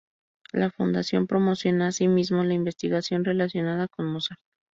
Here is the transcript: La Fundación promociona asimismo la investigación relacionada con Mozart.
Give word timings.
La 0.51 0.71
Fundación 0.71 1.27
promociona 1.27 1.89
asimismo 1.89 2.43
la 2.43 2.55
investigación 2.55 3.23
relacionada 3.23 3.87
con 3.87 4.07
Mozart. 4.11 4.39